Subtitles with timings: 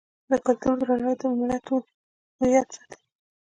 [0.29, 1.63] د کلتور درناوی د ملت
[2.39, 2.99] هویت ساتي.